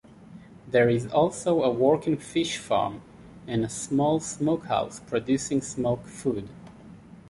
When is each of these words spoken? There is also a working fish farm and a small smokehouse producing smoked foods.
There 0.67 0.89
is 0.89 1.05
also 1.13 1.61
a 1.61 1.69
working 1.69 2.17
fish 2.17 2.57
farm 2.57 3.03
and 3.45 3.63
a 3.63 3.69
small 3.69 4.19
smokehouse 4.19 4.99
producing 4.99 5.61
smoked 5.61 6.07
foods. 6.07 6.49